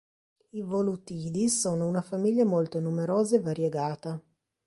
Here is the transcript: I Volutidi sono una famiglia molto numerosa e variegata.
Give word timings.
I 0.49 0.61
Volutidi 0.63 1.47
sono 1.47 1.87
una 1.87 2.01
famiglia 2.01 2.43
molto 2.43 2.79
numerosa 2.79 3.35
e 3.35 3.39
variegata. 3.39 4.19